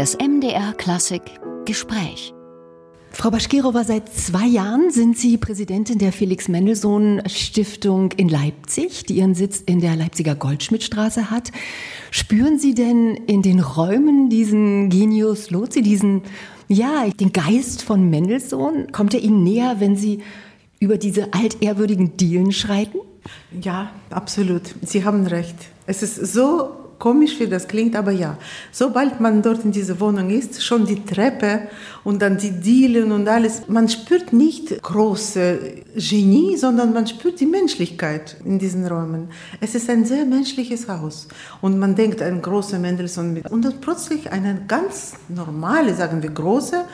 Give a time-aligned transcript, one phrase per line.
[0.00, 1.20] Das MDR Klassik
[1.66, 2.32] Gespräch.
[3.10, 9.16] Frau Baschkirova, seit zwei Jahren sind Sie Präsidentin der Felix Mendelssohn Stiftung in Leipzig, die
[9.16, 11.52] ihren Sitz in der Leipziger Goldschmidtstraße hat.
[12.10, 16.22] Spüren Sie denn in den Räumen diesen Genius Loci, diesen,
[16.66, 18.92] ja, den Geist von Mendelssohn?
[18.92, 20.22] Kommt er Ihnen näher, wenn Sie
[20.78, 22.96] über diese altehrwürdigen Dielen schreiten?
[23.60, 24.62] Ja, absolut.
[24.80, 25.56] Sie haben recht.
[25.84, 28.36] Es ist so komisch, wie das klingt, aber ja.
[28.70, 31.62] Sobald man dort in dieser Wohnung ist, schon die Treppe
[32.04, 35.58] und dann die Dielen und alles, man spürt nicht große
[35.96, 39.30] Genie, sondern man spürt die Menschlichkeit in diesen Räumen.
[39.60, 41.26] Es ist ein sehr menschliches Haus
[41.60, 46.30] und man denkt ein großer Mendelssohn mit und dann plötzlich eine ganz normale, sagen wir
[46.30, 46.84] große,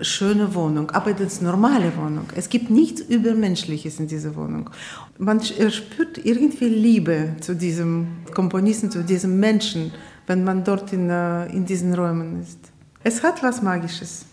[0.00, 2.26] schöne Wohnung, aber das ist normale Wohnung.
[2.34, 4.70] Es gibt nichts Übermenschliches in dieser Wohnung.
[5.18, 9.92] Man spürt irgendwie Liebe zu diesem Komponisten, zu diesem Menschen,
[10.26, 12.58] wenn man dort in, äh, in diesen Räumen ist.
[13.02, 14.26] Es hat was Magisches.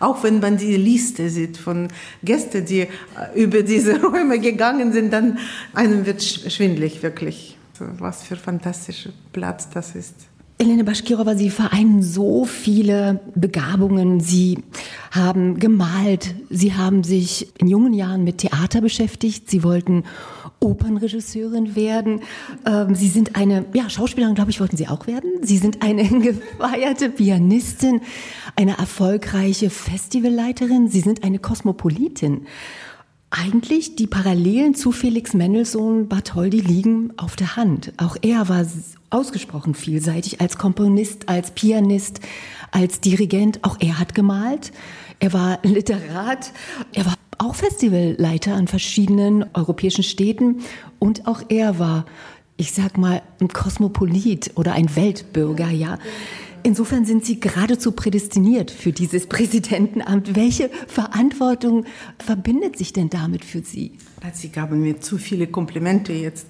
[0.00, 1.88] Auch wenn man die Liste sieht von
[2.24, 2.88] Gästen, die äh,
[3.34, 5.38] über diese Räume gegangen sind, dann
[5.74, 7.58] einem wird schwindlig, wirklich.
[7.78, 10.14] Was für ein fantastischer Platz das ist.
[10.62, 14.20] Elene Baschkirova, Sie vereinen so viele Begabungen.
[14.20, 14.60] Sie
[15.10, 20.04] haben gemalt, Sie haben sich in jungen Jahren mit Theater beschäftigt, Sie wollten
[20.60, 22.20] Opernregisseurin werden.
[22.64, 25.32] Ähm, Sie sind eine, ja, Schauspielerin, glaube ich, wollten Sie auch werden.
[25.42, 28.00] Sie sind eine gefeierte Pianistin,
[28.54, 30.86] eine erfolgreiche Festivalleiterin.
[30.86, 32.46] Sie sind eine Kosmopolitin.
[33.34, 37.94] Eigentlich die Parallelen zu Felix Mendelssohn Bartholdy liegen auf der Hand.
[37.96, 38.62] Auch er war
[39.08, 42.20] ausgesprochen vielseitig als Komponist, als Pianist,
[42.72, 43.64] als Dirigent.
[43.64, 44.70] Auch er hat gemalt.
[45.18, 46.52] Er war Literat.
[46.92, 50.60] Er war auch Festivalleiter an verschiedenen europäischen Städten.
[50.98, 52.04] Und auch er war,
[52.58, 55.98] ich sag mal, ein Kosmopolit oder ein Weltbürger, ja.
[56.64, 60.36] Insofern sind Sie geradezu prädestiniert für dieses Präsidentenamt.
[60.36, 61.84] Welche Verantwortung
[62.18, 63.92] verbindet sich denn damit für Sie?
[64.32, 66.48] Sie gaben mir zu viele Komplimente jetzt.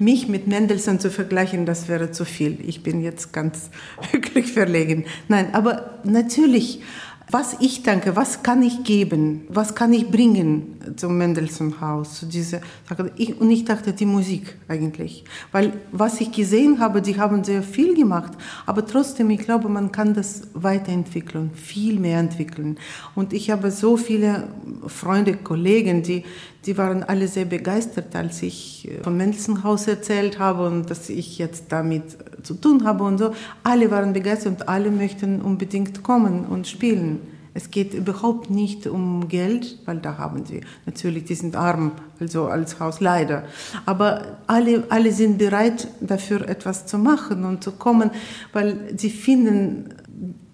[0.00, 2.58] Mich mit Mendelssohn zu vergleichen, das wäre zu viel.
[2.66, 3.70] Ich bin jetzt ganz
[4.12, 5.04] wirklich verlegen.
[5.28, 6.80] Nein, aber natürlich
[7.30, 13.64] was ich denke, was kann ich geben, was kann ich bringen zum Mendelssohn-Haus, und ich
[13.64, 18.32] dachte die Musik eigentlich, weil was ich gesehen habe, die haben sehr viel gemacht,
[18.66, 22.78] aber trotzdem, ich glaube, man kann das weiterentwickeln, viel mehr entwickeln.
[23.14, 24.48] Und ich habe so viele
[24.86, 26.24] Freunde, Kollegen, die,
[26.66, 31.38] die waren alle sehr begeistert, als ich äh, vom Mendelssohn-Haus erzählt habe und dass ich
[31.38, 32.04] jetzt damit
[32.44, 33.32] zu tun habe und so.
[33.62, 37.20] Alle waren begeistert und alle möchten unbedingt kommen und spielen.
[37.56, 42.46] Es geht überhaupt nicht um Geld, weil da haben sie natürlich, die sind arm, also
[42.46, 43.44] als Haus leider.
[43.86, 48.10] Aber alle, alle sind bereit, dafür etwas zu machen und zu kommen,
[48.52, 49.94] weil sie finden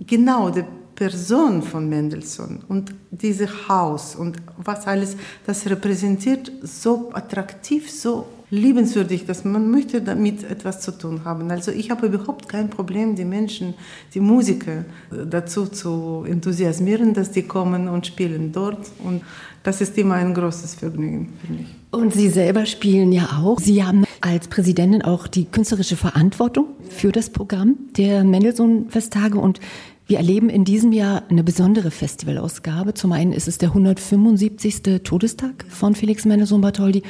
[0.06, 0.64] genau die
[0.94, 9.26] Person von Mendelssohn und dieses Haus und was alles das repräsentiert, so attraktiv, so liebenswürdig,
[9.26, 11.50] dass man möchte damit etwas zu tun haben.
[11.50, 13.74] Also ich habe überhaupt kein Problem, die Menschen,
[14.14, 18.90] die Musiker dazu zu enthusiasmieren, dass die kommen und spielen dort.
[19.04, 19.22] Und
[19.62, 21.74] das ist immer ein großes Vergnügen, finde ich.
[21.92, 23.58] Und Sie selber spielen ja auch.
[23.58, 29.60] Sie haben als Präsidentin auch die künstlerische Verantwortung für das Programm der Mendelssohn-Festtage und
[30.06, 32.94] wir erleben in diesem Jahr eine besondere Festivalausgabe.
[32.94, 35.02] Zum einen ist es der 175.
[35.04, 37.04] Todestag von Felix Mendelssohn Bartholdy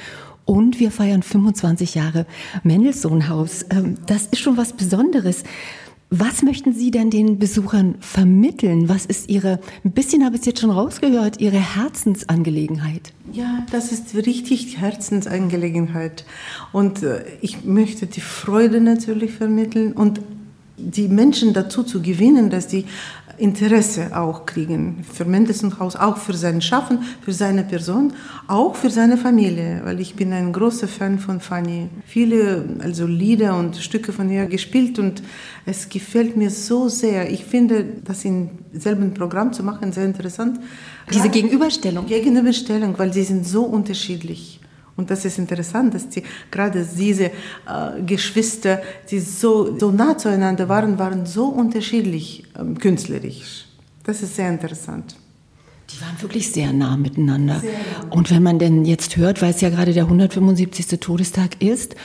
[0.44, 2.26] und wir feiern 25 Jahre
[2.62, 3.66] Mendelssohn-Haus.
[3.70, 5.44] Ähm, das ist schon was Besonderes.
[6.12, 8.88] Was möchten Sie denn den Besuchern vermitteln?
[8.88, 13.12] Was ist Ihre, ein bisschen habe ich es jetzt schon rausgehört, Ihre Herzensangelegenheit?
[13.32, 16.24] Ja, das ist richtig Herzensangelegenheit.
[16.72, 20.20] Und äh, ich möchte die Freude natürlich vermitteln und
[20.80, 22.86] die Menschen dazu zu gewinnen, dass die
[23.40, 28.12] Interesse auch kriegen für Mendelssohn Haus, auch für sein Schaffen, für seine Person,
[28.46, 31.88] auch für seine Familie, weil ich bin ein großer Fan von Fanny.
[32.06, 35.22] Viele also Lieder und Stücke von ihr gespielt und
[35.64, 37.30] es gefällt mir so sehr.
[37.30, 40.60] Ich finde, das im selben Programm zu machen sehr interessant.
[41.12, 42.06] Diese Gegenüberstellung.
[42.06, 44.59] Gegenüberstellung, weil sie sind so unterschiedlich.
[45.00, 47.30] Und das ist interessant, dass die, gerade diese äh,
[48.04, 53.64] Geschwister, die so, so nah zueinander waren, waren so unterschiedlich ähm, künstlerisch.
[54.04, 55.16] Das ist sehr interessant.
[55.90, 57.60] Die waren wirklich sehr nah miteinander.
[57.60, 58.14] Sehr nah.
[58.14, 61.00] Und wenn man denn jetzt hört, weil es ja gerade der 175.
[61.00, 61.96] Todestag ist,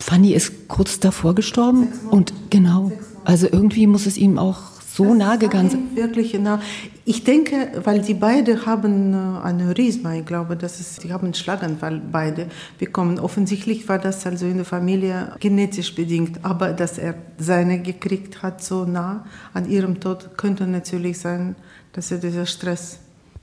[0.00, 2.90] Fanny ist kurz davor gestorben und genau,
[3.24, 5.94] also irgendwie muss es ihm auch so nah gegangen.
[5.94, 6.60] Wirklich nah.
[7.04, 12.02] Ich denke, weil die beide haben äh, Aneurysma, ich glaube, das ist, die haben Schlaganfall
[12.10, 12.48] beide
[12.80, 13.20] bekommen.
[13.20, 18.60] Offensichtlich war das also in der Familie genetisch bedingt, aber dass er seine gekriegt hat
[18.60, 19.24] so nah
[19.54, 21.54] an ihrem Tod, könnte natürlich sein,
[21.92, 22.98] dass er dieser Stress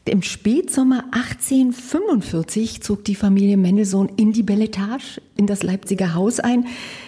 [0.07, 6.67] im Spätsommer 1845 zog die Familie Mendelssohn in die Belletage, in das Leipziger Haus ein.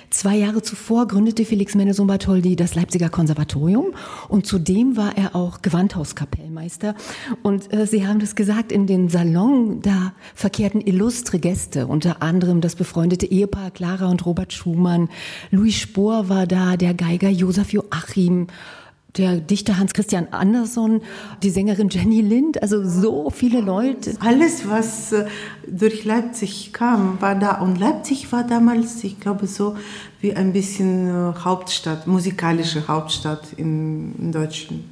[0.09, 3.93] Zwei Jahre zuvor gründete Felix Mendelssohn Bartholdy das Leipziger Konservatorium
[4.29, 6.95] und zudem war er auch Gewandhauskapellmeister.
[7.43, 12.61] Und äh, Sie haben das gesagt, in den Salon, da verkehrten illustre Gäste, unter anderem
[12.61, 15.09] das befreundete Ehepaar Clara und Robert Schumann.
[15.51, 18.47] Louis Spohr war da, der Geiger Josef Joachim
[19.17, 21.01] der Dichter Hans Christian Andersson,
[21.43, 24.13] die Sängerin Jenny Lind, also so viele Leute.
[24.19, 25.25] Alles, was äh,
[25.67, 27.59] durch Leipzig kam, war da.
[27.61, 29.75] Und Leipzig war damals, ich glaube, so
[30.21, 34.83] wie ein bisschen äh, Hauptstadt, musikalische Hauptstadt in, in Deutschland.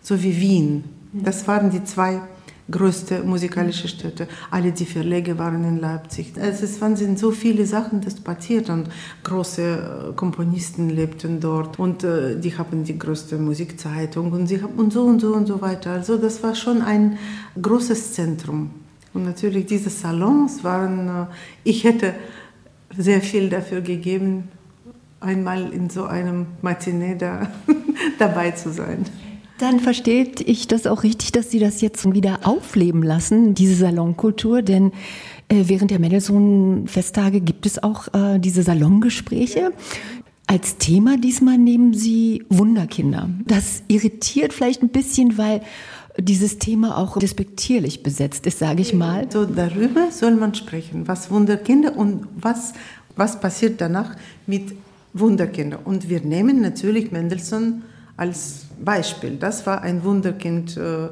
[0.00, 0.84] So wie Wien.
[1.12, 2.20] Das waren die zwei
[2.70, 4.26] größte musikalische Städte.
[4.50, 6.32] Alle die Verlege waren in Leipzig.
[6.36, 8.88] Es waren so viele Sachen, das passiert und
[9.22, 14.74] große äh, Komponisten lebten dort und äh, die haben die größte Musikzeitung und sie haben
[14.74, 15.92] und so und so und so weiter.
[15.92, 17.18] Also das war schon ein
[17.60, 18.70] großes Zentrum.
[19.12, 21.26] Und natürlich diese Salons waren, äh,
[21.64, 22.14] ich hätte
[22.96, 24.48] sehr viel dafür gegeben,
[25.20, 27.48] einmal in so einem Matinee da
[28.18, 29.04] dabei zu sein.
[29.58, 34.62] Dann versteht ich das auch richtig, dass Sie das jetzt wieder aufleben lassen, diese Salonkultur,
[34.62, 34.90] denn
[35.48, 39.72] äh, während der Mendelssohn-Festtage gibt es auch äh, diese Salongespräche.
[40.46, 43.30] Als Thema diesmal nehmen Sie Wunderkinder.
[43.46, 45.62] Das irritiert vielleicht ein bisschen, weil
[46.18, 49.26] dieses Thema auch despektierlich besetzt ist, sage ich mal.
[49.30, 52.72] So darüber soll man sprechen, was Wunderkinder und was,
[53.16, 54.16] was passiert danach
[54.46, 54.74] mit
[55.12, 55.80] Wunderkinder.
[55.84, 57.82] Und wir nehmen natürlich Mendelssohn
[58.16, 59.36] als Beispiel.
[59.36, 61.08] Das war ein Wunderkind äh,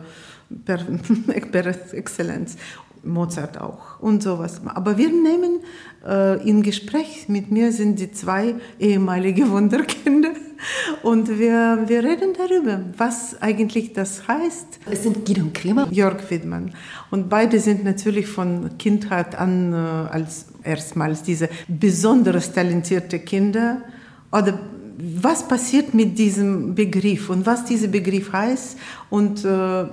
[0.65, 0.79] per,
[1.53, 2.57] per Exzellenz.
[3.05, 4.61] Mozart auch und sowas.
[4.65, 5.61] Aber wir nehmen
[6.07, 10.31] äh, im Gespräch mit mir sind die zwei ehemalige Wunderkinder
[11.03, 14.81] und wir, wir reden darüber, was eigentlich das heißt.
[14.91, 15.89] Es sind Guido Kremer.
[15.91, 16.73] Jörg Widmann.
[17.11, 23.83] Und beide sind natürlich von Kindheit an äh, als erstmals diese besonders talentierte Kinder
[24.31, 24.59] oder
[24.99, 28.79] was passiert mit diesem Begriff und was dieser Begriff heißt
[29.11, 29.85] und äh,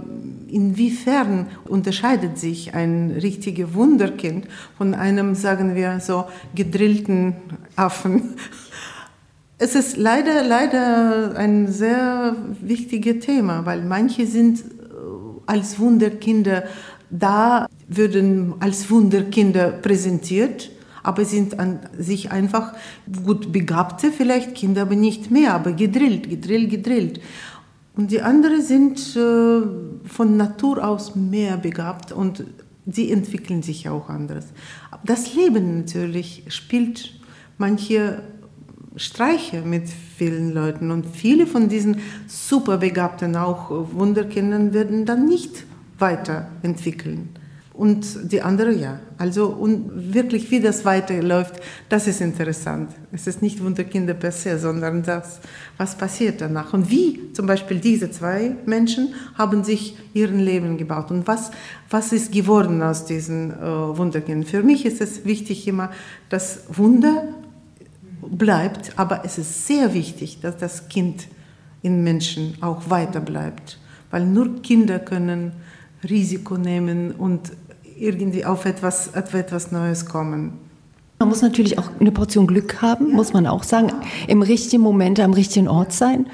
[0.49, 4.47] inwiefern unterscheidet sich ein richtiges Wunderkind
[4.77, 6.25] von einem, sagen wir so,
[6.55, 7.35] gedrillten
[7.75, 8.35] Affen.
[9.61, 14.63] Es ist leider, leider ein sehr wichtiges Thema, weil manche sind äh,
[15.47, 16.63] als Wunderkinder
[17.09, 20.71] da, würden als Wunderkinder präsentiert
[21.03, 22.73] aber sind an sich einfach
[23.23, 27.21] gut begabte vielleicht Kinder, aber nicht mehr, aber gedrillt, gedrillt, gedrillt.
[27.95, 32.43] Und die anderen sind äh, von Natur aus mehr begabt und
[32.85, 34.45] sie entwickeln sich auch anders.
[35.03, 37.13] Das Leben natürlich spielt
[37.57, 38.21] manche
[38.95, 41.97] Streiche mit vielen Leuten und viele von diesen
[42.27, 45.65] superbegabten auch Wunderkindern werden dann nicht
[45.97, 47.29] weiterentwickeln
[47.79, 48.99] und die andere ja.
[49.17, 52.89] Also und wirklich, wie das weiterläuft, das ist interessant.
[53.13, 55.39] Es ist nicht Wunderkinder per se, sondern das,
[55.77, 56.73] was passiert danach.
[56.73, 61.51] Und wie zum Beispiel diese zwei Menschen haben sich ihren Leben gebaut und was,
[61.89, 64.45] was ist geworden aus diesen äh, Wunderkindern.
[64.45, 65.89] Für mich ist es wichtig immer,
[66.27, 67.29] dass Wunder
[68.21, 71.29] bleibt, aber es ist sehr wichtig, dass das Kind
[71.81, 73.79] in Menschen auch weiter bleibt,
[74.11, 75.53] weil nur Kinder können
[76.03, 77.51] Risiko nehmen und
[78.01, 80.53] irgendwie auf etwas, auf etwas Neues kommen.
[81.19, 83.15] Man muss natürlich auch eine Portion Glück haben, ja.
[83.15, 83.91] muss man auch sagen.
[84.27, 86.27] Im richtigen Moment am richtigen Ort sein.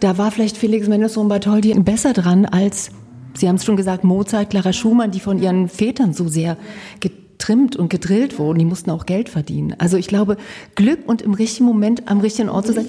[0.00, 2.90] Da war vielleicht Felix Mendelssohn Bartholdy besser dran als,
[3.32, 6.58] Sie haben es schon gesagt, Mozart, Clara Schumann, die von ihren Vätern so sehr
[7.00, 8.58] getrimmt und gedrillt wurden.
[8.58, 9.74] Die mussten auch Geld verdienen.
[9.78, 10.36] Also ich glaube,
[10.74, 12.86] Glück und im richtigen Moment am richtigen Ort zu sein.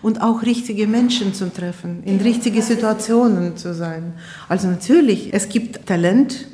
[0.00, 4.12] Und auch richtige Menschen zu treffen, in richtige Situationen zu sein.
[4.48, 6.46] Also natürlich, es gibt Talent,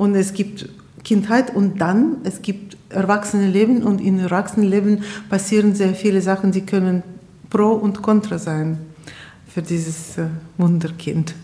[0.00, 0.66] und es gibt
[1.04, 7.02] Kindheit und dann es gibt Erwachsenenleben und in Erwachsenenleben passieren sehr viele Sachen, die können
[7.50, 8.78] pro und contra sein
[9.46, 10.26] für dieses äh,
[10.56, 11.34] Wunderkind.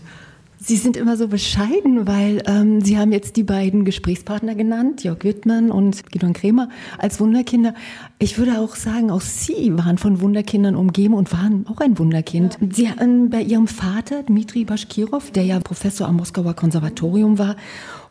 [0.59, 5.23] Sie sind immer so bescheiden, weil ähm, Sie haben jetzt die beiden Gesprächspartner genannt, Jörg
[5.23, 7.75] Wittmann und Gidon Kremer, als Wunderkinder.
[8.17, 12.57] Ich würde auch sagen, auch Sie waren von Wunderkindern umgeben und waren auch ein Wunderkind.
[12.71, 17.55] Sie hatten bei Ihrem Vater, Dmitri Baschkirov, der ja Professor am Moskauer Konservatorium war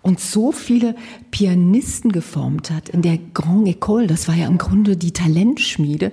[0.07, 0.95] und so viele
[1.33, 4.07] Pianisten geformt hat in der Grand École.
[4.07, 6.13] Das war ja im Grunde die Talentschmiede.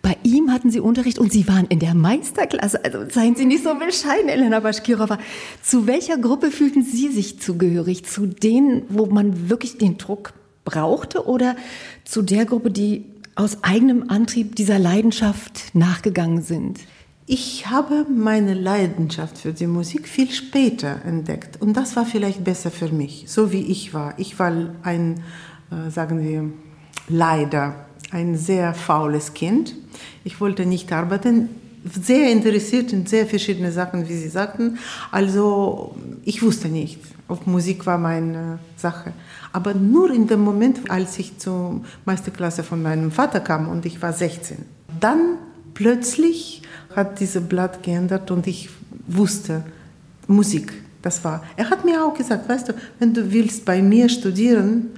[0.00, 2.84] Bei ihm hatten Sie Unterricht und Sie waren in der Meisterklasse.
[2.84, 5.18] Also seien Sie nicht so bescheiden, Elena Baschkirova.
[5.60, 8.04] Zu welcher Gruppe fühlten Sie sich zugehörig?
[8.04, 10.34] Zu denen, wo man wirklich den Druck
[10.64, 11.56] brauchte oder
[12.04, 16.78] zu der Gruppe, die aus eigenem Antrieb dieser Leidenschaft nachgegangen sind?
[17.26, 22.72] Ich habe meine Leidenschaft für die Musik viel später entdeckt und das war vielleicht besser
[22.72, 24.14] für mich, so wie ich war.
[24.18, 24.52] Ich war
[24.82, 25.22] ein,
[25.70, 26.50] äh, sagen wir,
[27.08, 27.76] leider
[28.10, 29.76] ein sehr faules Kind.
[30.24, 31.48] Ich wollte nicht arbeiten,
[31.84, 34.78] sehr interessiert in sehr verschiedene Sachen, wie Sie sagten.
[35.12, 36.98] Also ich wusste nicht,
[37.28, 39.12] ob Musik war meine Sache.
[39.52, 44.02] Aber nur in dem Moment, als ich zur Meisterklasse von meinem Vater kam und ich
[44.02, 44.58] war 16,
[45.00, 45.38] dann
[45.74, 46.62] plötzlich
[46.94, 48.68] hat dieses Blatt geändert und ich
[49.06, 49.64] wusste,
[50.26, 51.42] Musik, das war.
[51.56, 54.90] Er hat mir auch gesagt, weißt du, wenn du willst bei mir studieren,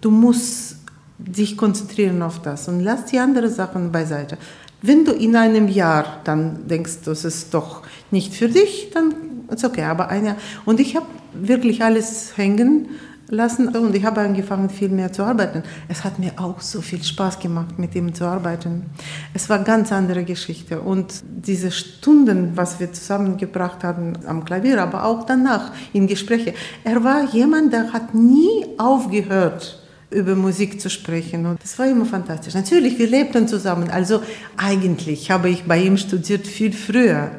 [0.00, 0.76] du musst
[1.18, 4.38] dich konzentrieren auf das und lass die anderen Sachen beiseite.
[4.82, 9.14] Wenn du in einem Jahr dann denkst, das ist doch nicht für dich, dann
[9.48, 9.84] ist okay.
[9.84, 10.36] Aber ein Jahr.
[10.64, 12.88] Und ich habe wirklich alles hängen
[13.32, 15.62] lassen und ich habe angefangen, viel mehr zu arbeiten.
[15.88, 18.84] Es hat mir auch so viel Spaß gemacht, mit ihm zu arbeiten.
[19.32, 20.80] Es war eine ganz andere Geschichte.
[20.80, 26.52] Und diese Stunden, was wir zusammengebracht haben am Klavier, aber auch danach in Gespräche,
[26.84, 31.46] er war jemand, der hat nie aufgehört über Musik zu sprechen.
[31.46, 32.52] Und das war immer fantastisch.
[32.52, 33.88] Natürlich, wir lebten zusammen.
[33.88, 34.22] Also
[34.58, 37.30] eigentlich habe ich bei ihm studiert viel früher.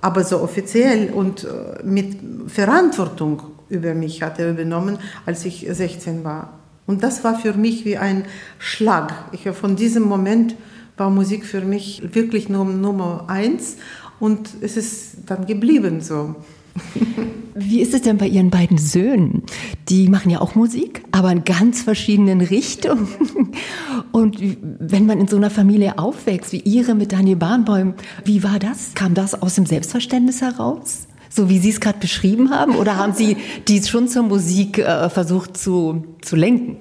[0.00, 6.22] Aber so offiziell und äh, mit Verantwortung über mich hat er übernommen, als ich 16
[6.22, 6.58] war.
[6.86, 8.24] Und das war für mich wie ein
[8.58, 9.12] Schlag.
[9.32, 10.56] Ich, von diesem Moment
[10.96, 13.76] war Musik für mich wirklich Nummer eins
[14.20, 16.36] und es ist dann geblieben so.
[17.54, 19.42] Wie ist es denn bei Ihren beiden Söhnen?
[19.88, 23.08] Die machen ja auch Musik, aber in ganz verschiedenen Richtungen.
[24.12, 28.58] Und wenn man in so einer Familie aufwächst wie Ihre mit Daniel Bahnbäum, wie war
[28.58, 28.92] das?
[28.94, 31.06] Kam das aus dem Selbstverständnis heraus?
[31.34, 32.76] So wie Sie es gerade beschrieben haben?
[32.76, 36.76] Oder haben Sie dies schon zur Musik äh, versucht zu, zu lenken?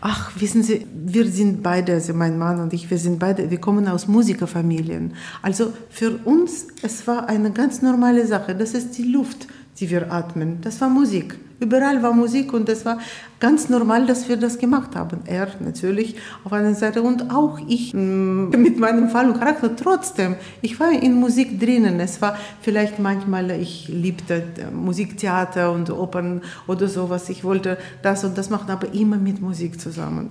[0.00, 3.60] Ach, wissen Sie, wir sind beide, also mein Mann und ich, wir sind beide, wir
[3.60, 5.12] kommen aus Musikerfamilien.
[5.42, 8.54] Also für uns, es war eine ganz normale Sache.
[8.54, 9.46] Das ist die Luft,
[9.80, 10.60] die wir atmen.
[10.60, 11.38] Das war Musik.
[11.60, 12.98] Überall war Musik und es war
[13.38, 15.20] ganz normal, dass wir das gemacht haben.
[15.26, 19.76] Er natürlich auf einer Seite und auch ich mm, mit meinem Fall und Charakter.
[19.76, 22.00] Trotzdem, ich war in Musik drinnen.
[22.00, 27.28] Es war vielleicht manchmal, ich liebte äh, Musiktheater und Opern oder sowas.
[27.28, 30.30] Ich wollte das und das machen, aber immer mit Musik zusammen.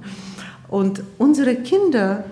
[0.67, 2.23] Und unsere Kinder,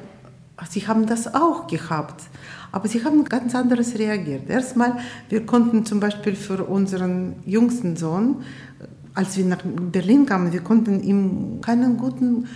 [0.69, 2.23] sie haben das auch gehabt.
[2.71, 4.49] Aber sie haben ganz anderes reagiert.
[4.49, 4.97] Erstmal,
[5.29, 8.43] wir konnten zum Beispiel für unseren jüngsten Sohn
[9.17, 12.47] als wir nach Berlin kamen, wir konnten ihm keinen guten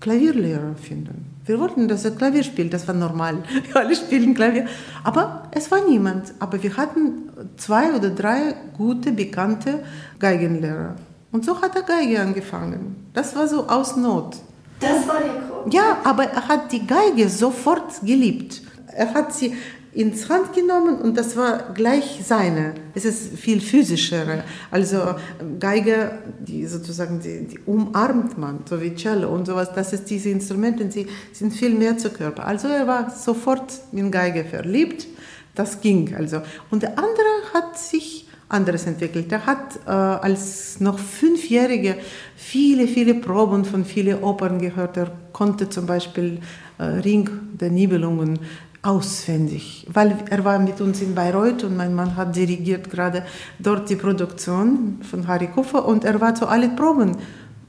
[0.00, 1.24] Klavierlehrer finden.
[1.46, 3.42] Wir wollten, dass er Klavier spielt, das war normal.
[3.66, 4.66] Wir alle spielen Klavier.
[5.02, 6.34] Aber es war niemand.
[6.38, 9.82] Aber wir hatten zwei oder drei gute, bekannte
[10.18, 10.94] Geigenlehrer.
[11.32, 12.96] Und so hat er Geige angefangen.
[13.14, 14.36] Das war so aus Not.
[14.80, 15.53] Das war der Grund?
[15.70, 18.62] Ja, aber er hat die Geige sofort geliebt.
[18.86, 19.54] Er hat sie
[19.94, 22.74] ins Hand genommen und das war gleich seine.
[22.94, 24.44] Es ist viel physischer.
[24.70, 25.14] Also
[25.60, 29.70] Geige, die sozusagen, die, die, umarmt man, so wie Cello und sowas.
[29.74, 32.44] Das ist diese Instrumente, die sind viel mehr zu Körper.
[32.46, 35.06] Also er war sofort in Geige verliebt.
[35.54, 36.42] Das ging also.
[36.70, 38.03] Und der andere hat sich
[38.48, 39.30] anderes entwickelt.
[39.32, 41.94] Er hat äh, als noch Fünfjähriger
[42.36, 44.96] viele, viele Proben von vielen Opern gehört.
[44.96, 46.40] Er konnte zum Beispiel
[46.78, 48.38] äh, Ring der Nibelungen
[48.82, 53.24] auswendig, weil er war mit uns in Bayreuth und mein Mann hat dirigiert gerade
[53.58, 57.16] dort die Produktion von Harry Kuffer und er war zu allen Proben.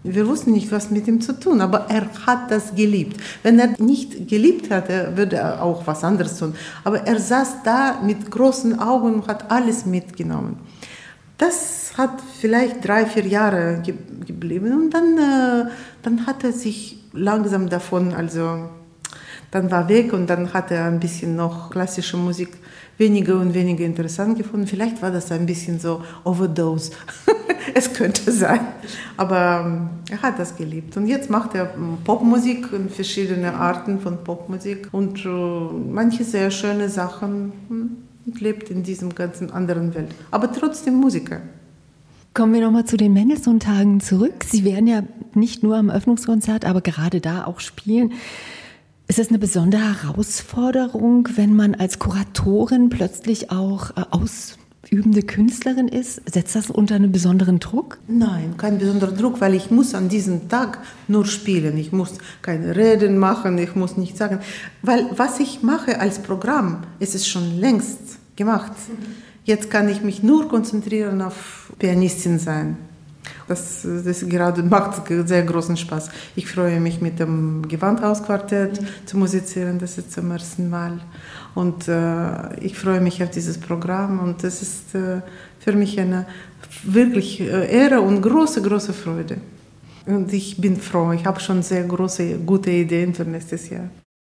[0.07, 3.19] Wir wussten nicht, was mit ihm zu tun, aber er hat das geliebt.
[3.41, 6.53] Wenn er nicht geliebt hätte, würde er auch was anderes tun.
[6.83, 10.57] Aber er saß da mit großen Augen und hat alles mitgenommen.
[11.38, 13.95] Das hat vielleicht drei, vier Jahre ge
[14.25, 15.69] geblieben und dann, äh,
[16.01, 18.69] dann hat er sich langsam davon also
[19.51, 22.50] dann war weg und dann hat er ein bisschen noch klassische Musik
[22.97, 24.67] weniger und weniger interessant gefunden.
[24.67, 26.91] Vielleicht war das ein bisschen so Overdose.
[27.73, 28.61] es könnte sein.
[29.17, 30.95] Aber ähm, er hat das geliebt.
[30.97, 36.51] Und jetzt macht er ähm, Popmusik und verschiedene Arten von Popmusik und äh, manche sehr
[36.51, 40.09] schöne Sachen hm, und lebt in diesem ganzen anderen Welt.
[40.31, 41.41] Aber trotzdem Musiker.
[42.33, 44.43] Kommen wir nochmal zu den Mendelssohn-Tagen zurück.
[44.45, 45.03] Sie werden ja
[45.35, 48.11] nicht nur am Öffnungskonzert, aber gerade da auch spielen.
[49.07, 54.57] Ist es eine besondere Herausforderung, wenn man als Kuratorin plötzlich auch äh, aus
[54.89, 58.00] übende Künstlerin ist, setzt das unter einen besonderen Druck?
[58.07, 61.77] Nein, kein besonderer Druck, weil ich muss an diesem Tag nur spielen.
[61.77, 64.39] Ich muss keine Reden machen, ich muss nichts sagen.
[64.81, 68.71] Weil was ich mache als Programm, ist es schon längst gemacht.
[69.43, 72.77] Jetzt kann ich mich nur konzentrieren auf Pianistin sein.
[73.48, 76.10] Das, das gerade macht sehr großen Spaß.
[76.36, 78.88] Ich freue mich mit dem Gewandhausquartett mhm.
[79.05, 81.00] zu musizieren, das ist zum ersten Mal.
[81.53, 85.22] Und äh, ich freue mich auf dieses Programm und das ist äh,
[85.60, 86.25] für mich eine
[86.84, 89.38] wirklich äh, Ehre und große, große Freude.
[90.05, 93.89] Und ich bin froh, ich habe schon sehr große, gute Ideen für nächstes Jahr.